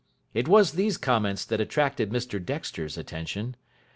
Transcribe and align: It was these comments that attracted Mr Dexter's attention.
It 0.33 0.47
was 0.47 0.71
these 0.71 0.97
comments 0.97 1.45
that 1.45 1.61
attracted 1.61 2.09
Mr 2.09 2.43
Dexter's 2.43 2.97
attention. 2.97 3.55